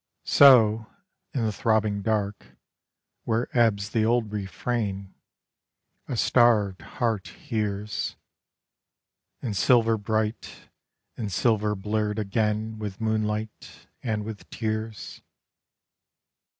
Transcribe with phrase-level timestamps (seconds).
[0.25, 0.87] So,
[1.31, 2.57] in the throbbing dark,
[3.23, 5.13] where ebbs the old refrain,
[6.07, 8.15] A starved heart hears.
[9.43, 10.71] And silver bright,
[11.17, 15.21] and silver blurred again With moonlight and with tears.